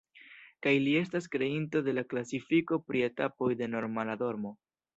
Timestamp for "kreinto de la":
1.35-2.05